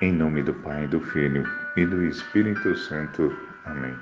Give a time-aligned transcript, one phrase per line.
[0.00, 3.32] Em nome do Pai, do Filho e do Espírito Santo.
[3.64, 3.96] Amém.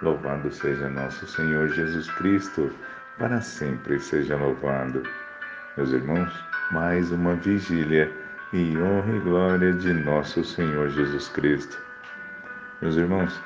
[0.00, 2.70] Louvado seja nosso Senhor Jesus Cristo,
[3.18, 5.02] para sempre seja louvado.
[5.76, 6.32] Meus irmãos,
[6.70, 8.12] mais uma vigília
[8.52, 11.76] e honra e glória de nosso Senhor Jesus Cristo.
[12.80, 13.42] Meus irmãos,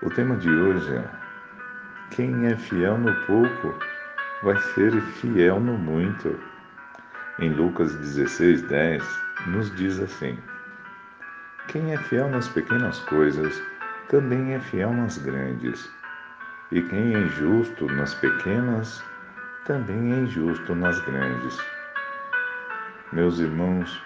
[0.00, 1.04] o tema de hoje é:
[2.12, 3.78] quem é fiel no pouco
[4.42, 4.90] vai ser
[5.20, 6.34] fiel no muito.
[7.40, 10.38] Em Lucas 16, 10, nos diz assim:
[11.68, 13.60] Quem é fiel nas pequenas coisas,
[14.08, 15.90] também é fiel nas grandes.
[16.70, 19.02] E quem é injusto nas pequenas,
[19.64, 21.58] também é injusto nas grandes.
[23.12, 24.02] Meus irmãos,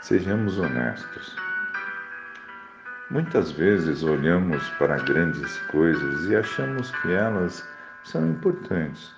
[0.00, 1.36] sejamos honestos.
[3.10, 7.66] Muitas vezes olhamos para grandes coisas e achamos que elas
[8.04, 9.14] são importantes,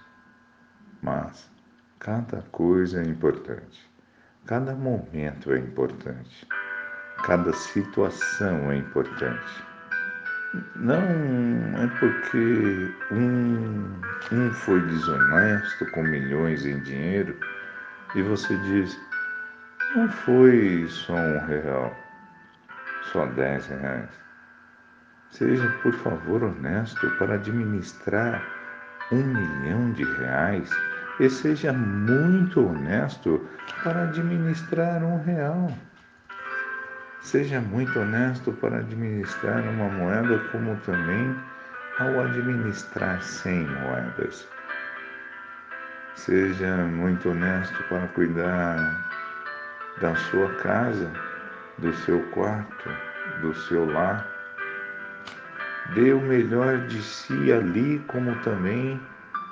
[1.02, 1.50] mas
[1.98, 3.89] cada coisa é importante.
[4.46, 6.46] Cada momento é importante,
[7.24, 9.64] cada situação é importante.
[10.74, 14.00] Não é porque um,
[14.32, 17.38] um foi desonesto com milhões em dinheiro
[18.16, 18.98] e você diz,
[19.94, 21.96] não foi só um real,
[23.12, 24.10] só dez reais.
[25.30, 28.42] Seja, por favor, honesto para administrar
[29.12, 30.68] um milhão de reais
[31.20, 33.46] e seja muito honesto
[33.84, 35.70] para administrar um real.
[37.20, 41.36] Seja muito honesto para administrar uma moeda, como também
[41.98, 44.48] ao administrar cem moedas.
[46.14, 49.06] Seja muito honesto para cuidar
[50.00, 51.12] da sua casa,
[51.76, 52.88] do seu quarto,
[53.42, 54.26] do seu lar.
[55.94, 58.98] Dê o melhor de si ali, como também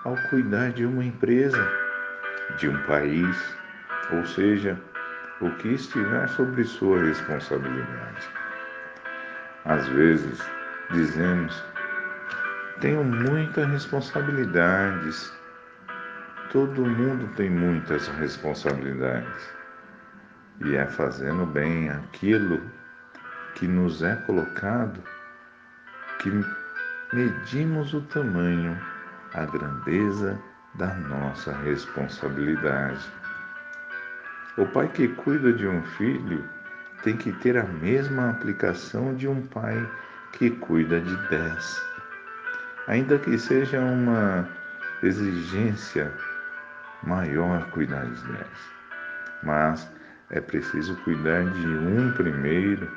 [0.08, 1.70] ao cuidar de uma empresa,
[2.56, 3.56] de um país,
[4.10, 4.80] ou seja,
[5.42, 8.26] o que estiver sobre sua responsabilidade.
[9.66, 10.40] Às vezes
[10.92, 11.62] dizemos,
[12.80, 15.30] tenho muitas responsabilidades.
[16.50, 19.52] Todo mundo tem muitas responsabilidades.
[20.64, 22.62] E é fazendo bem aquilo
[23.54, 25.02] que nos é colocado
[26.20, 26.30] que
[27.12, 28.76] medimos o tamanho
[29.34, 30.38] a grandeza
[30.74, 33.04] da nossa responsabilidade.
[34.56, 36.44] O pai que cuida de um filho
[37.02, 39.88] tem que ter a mesma aplicação de um pai
[40.32, 41.80] que cuida de dez.
[42.86, 44.48] Ainda que seja uma
[45.02, 46.12] exigência
[47.02, 48.72] maior cuidar de dez.
[49.42, 49.90] Mas
[50.30, 52.90] é preciso cuidar de um primeiro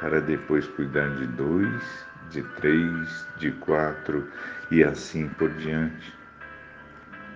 [0.00, 4.28] para depois cuidar de dois de três, de quatro
[4.70, 6.14] e assim por diante.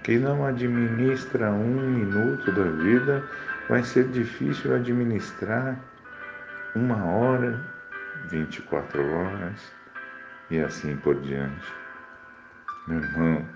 [0.03, 3.23] Quem não administra um minuto da vida
[3.69, 5.79] vai ser difícil administrar
[6.75, 7.61] uma hora,
[8.29, 9.73] 24 horas
[10.51, 11.73] e assim por diante.
[12.89, 13.47] Meu irmão,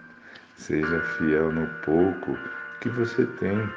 [0.57, 2.39] seja fiel no pouco
[2.81, 3.69] que você tem,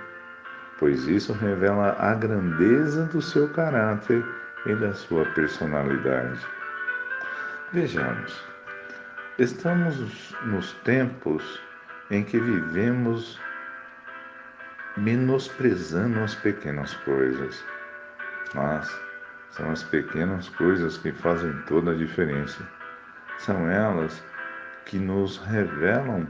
[0.78, 4.24] pois isso revela a grandeza do seu caráter
[4.66, 6.40] e da sua personalidade.
[7.72, 8.44] Vejamos,
[9.38, 11.62] estamos nos tempos
[12.09, 13.40] em que vivemos
[14.97, 17.63] menosprezando as pequenas coisas,
[18.56, 18.90] mas
[19.51, 22.68] são as pequenas coisas que fazem toda a diferença.
[23.38, 24.24] São elas
[24.85, 26.28] que nos revelam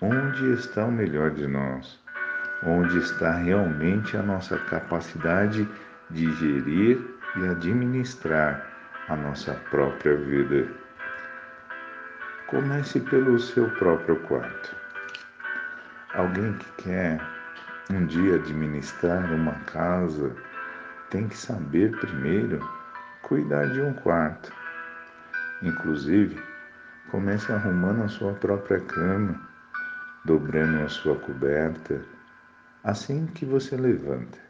[0.00, 2.02] onde está o melhor de nós,
[2.64, 5.68] onde está realmente a nossa capacidade
[6.10, 7.00] de gerir
[7.36, 8.68] e administrar
[9.08, 10.68] a nossa própria vida.
[12.46, 14.76] Comece pelo seu próprio quarto.
[16.14, 17.20] Alguém que quer
[17.90, 20.34] um dia administrar uma casa
[21.10, 22.60] tem que saber primeiro
[23.22, 24.52] cuidar de um quarto.
[25.62, 26.42] Inclusive,
[27.10, 29.40] comece arrumando a sua própria cama,
[30.24, 32.02] dobrando a sua coberta,
[32.84, 34.41] assim que você levanta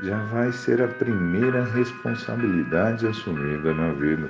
[0.00, 4.28] já vai ser a primeira responsabilidade assumida na vida.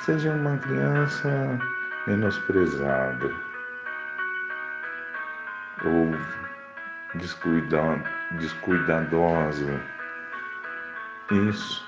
[0.00, 1.58] Seja uma criança
[2.06, 3.30] menosprezada
[5.84, 6.12] ou
[8.38, 9.80] descuidadosa.
[11.48, 11.86] Isso.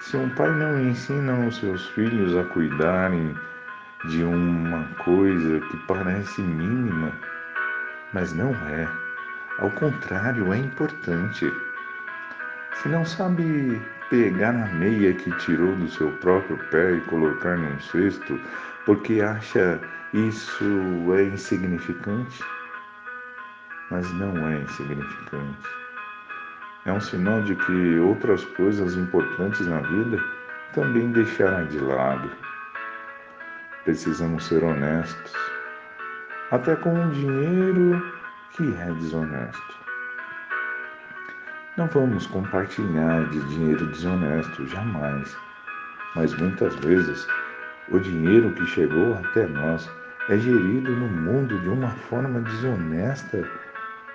[0.00, 3.34] Se um pai não ensina os seus filhos a cuidarem
[4.08, 7.12] de uma coisa que parece mínima,
[8.12, 9.03] mas não é
[9.58, 11.52] ao contrário, é importante.
[12.74, 13.80] Se não sabe
[14.10, 18.38] pegar a meia que tirou do seu próprio pé e colocar num cesto
[18.84, 19.80] porque acha
[20.12, 22.44] isso é insignificante,
[23.90, 25.68] mas não é insignificante.
[26.84, 30.22] é um sinal de que outras coisas importantes na vida
[30.74, 32.30] também deixará de lado.
[33.84, 35.32] Precisamos ser honestos,
[36.50, 38.14] até com o dinheiro
[38.54, 39.74] que é desonesto.
[41.76, 45.36] Não vamos compartilhar de dinheiro desonesto, jamais.
[46.14, 47.26] Mas muitas vezes
[47.88, 49.90] o dinheiro que chegou até nós
[50.28, 53.44] é gerido no mundo de uma forma desonesta,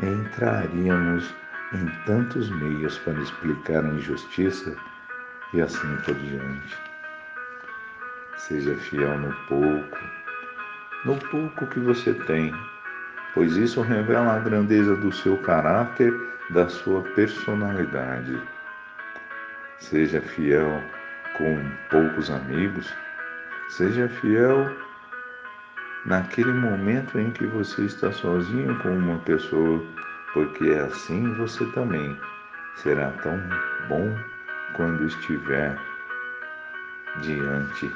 [0.02, 1.36] entraríamos
[1.74, 4.74] em tantos meios para explicar a injustiça
[5.54, 6.78] e assim por diante.
[8.38, 9.98] Seja fiel no pouco,
[11.04, 12.54] no pouco que você tem,
[13.40, 16.14] pois isso revela a grandeza do seu caráter,
[16.50, 18.38] da sua personalidade.
[19.78, 20.84] Seja fiel
[21.38, 21.58] com
[21.90, 22.94] poucos amigos,
[23.70, 24.70] seja fiel
[26.06, 29.82] naquele momento em que você está sozinho com uma pessoa,
[30.34, 32.20] porque assim você também
[32.76, 33.42] será tão
[33.88, 34.14] bom
[34.74, 35.78] quando estiver
[37.22, 37.90] diante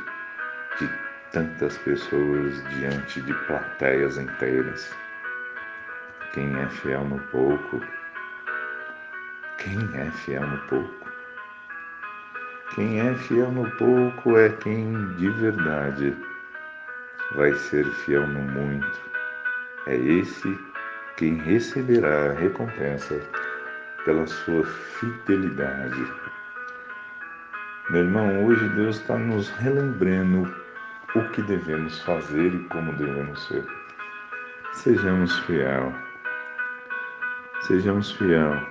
[0.80, 0.90] de
[1.34, 5.03] tantas pessoas, diante de plateias inteiras.
[6.34, 7.80] Quem é fiel no pouco,
[9.60, 11.12] quem é fiel no pouco?
[12.74, 16.18] Quem é fiel no pouco é quem de verdade
[17.36, 19.00] vai ser fiel no muito.
[19.86, 20.60] É esse
[21.18, 23.22] quem receberá a recompensa
[24.04, 26.04] pela sua fidelidade.
[27.92, 30.52] Meu irmão, hoje Deus está nos relembrando
[31.14, 33.64] o que devemos fazer e como devemos ser.
[34.74, 35.94] Sejamos fiel.
[37.68, 38.62] Sejamos fiel.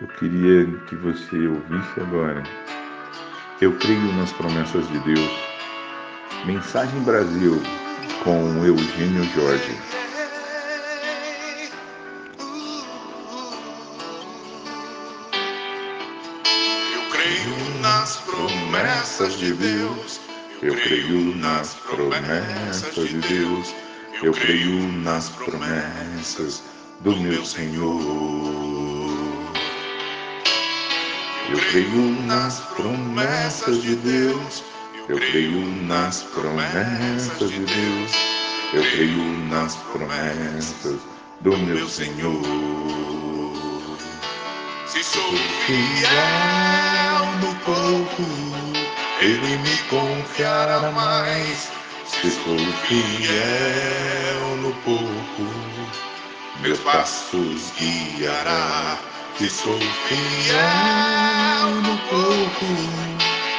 [0.00, 2.42] Eu queria que você ouvisse agora.
[3.60, 5.50] Eu creio nas promessas de Deus
[6.46, 7.60] Mensagem Brasil
[8.24, 9.76] com Eugênio Jorge.
[16.94, 20.20] Eu creio nas promessas de Deus.
[20.62, 23.89] Eu creio nas promessas de Deus.
[24.22, 26.62] Eu creio nas promessas
[27.00, 27.98] do meu Senhor.
[31.48, 34.62] Eu creio nas promessas de Deus.
[35.08, 38.12] Eu creio nas promessas de Deus.
[38.74, 41.00] Eu creio nas promessas
[41.40, 42.42] do meu Senhor.
[44.86, 45.32] Se sou
[45.64, 48.22] fiel no pouco,
[49.22, 51.79] Ele me confiará mais.
[52.20, 55.42] Se sou fiel no pouco,
[56.60, 58.98] meus passos guiará.
[59.38, 62.66] Se sou fiel no pouco,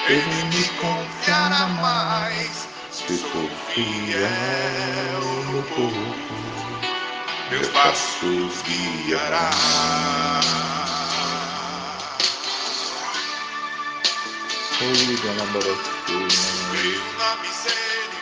[0.07, 2.67] ele me confiará mais.
[2.91, 6.35] Se sou fiel no pouco,
[7.49, 9.49] meus passos guiará.
[14.81, 15.45] Oi, dona
[16.71, 17.35] Creio na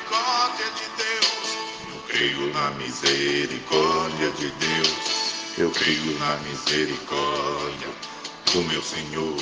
[0.10, 1.58] misericórdia de Deus.
[1.88, 5.58] Eu creio na misericórdia de Deus.
[5.58, 7.90] Eu creio na misericórdia
[8.52, 9.36] do meu Senhor.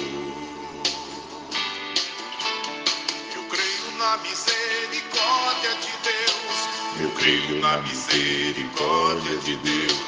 [3.98, 7.02] na misericórdia de Deus.
[7.02, 10.00] Eu creio na misericórdia de Deus.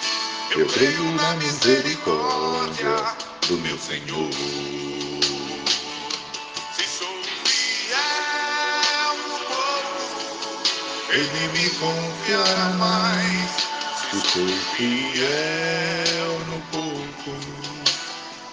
[0.51, 3.15] Eu creio na misericórdia
[3.47, 4.98] do meu Senhor.
[11.11, 13.49] Ele me confiará mais.
[14.11, 17.31] Se sou fiel no pouco,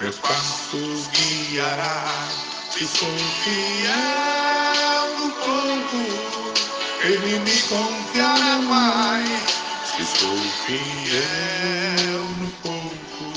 [0.00, 2.28] meus passos guiará.
[2.70, 6.02] Se sou fiel no pouco,
[7.04, 9.42] Ele me confiará mais.
[9.84, 13.32] Se sou fiel no pouco,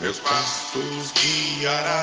[0.00, 2.02] meus passos guiará.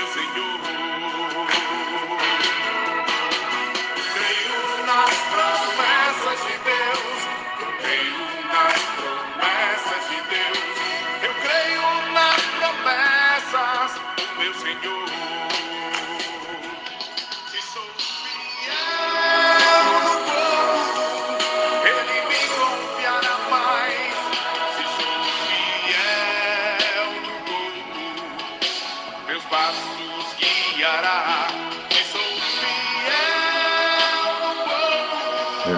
[0.00, 0.79] el Señor.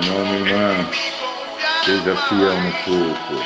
[0.02, 0.90] Irmão, minha irmã,
[1.84, 3.44] seja fiel no pouco,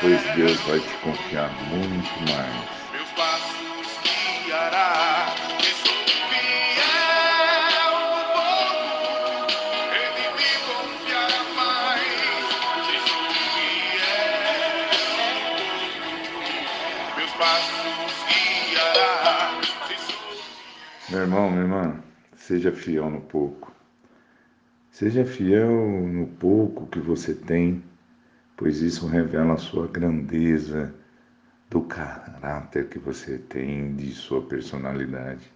[0.00, 2.90] pois Deus vai te confiar muito mais.
[2.92, 4.02] meus passos
[4.46, 5.34] guiará.
[21.10, 22.02] Meu irmão, minha irmã,
[22.36, 23.74] seja fiel no pouco.
[24.94, 27.82] Seja fiel no pouco que você tem,
[28.56, 30.94] pois isso revela a sua grandeza,
[31.68, 35.52] do caráter que você tem, de sua personalidade.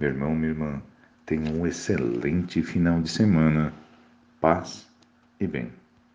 [0.00, 0.82] Meu irmão, minha irmã,
[1.26, 3.74] tenha um excelente final de semana.
[4.40, 4.88] Paz
[5.38, 5.77] e bem.